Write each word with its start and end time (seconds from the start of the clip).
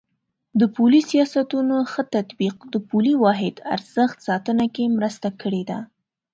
د 0.59 0.61
پولي 0.75 1.01
سیاستونو 1.11 1.75
ښه 1.91 2.01
تطبیق 2.15 2.55
د 2.73 2.75
پولي 2.87 3.13
واحد 3.23 3.55
ارزښت 3.75 4.17
ساتنه 4.27 4.65
کې 4.75 4.93
مرسته 4.97 5.27
کړې 5.41 5.63
ده. 5.69 5.79